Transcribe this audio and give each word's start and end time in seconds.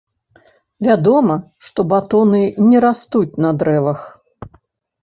Вядома, 0.87 1.35
што 1.67 1.79
батоны 1.93 2.41
не 2.71 2.77
растуць 2.87 3.39
на 3.47 3.57
дрэвах. 3.63 4.01